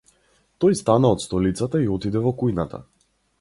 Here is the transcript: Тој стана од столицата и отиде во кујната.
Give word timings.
Тој 0.63 0.77
стана 0.79 1.11
од 1.17 1.21
столицата 1.25 1.83
и 1.85 1.91
отиде 1.97 2.25
во 2.25 2.33
кујната. 2.41 2.83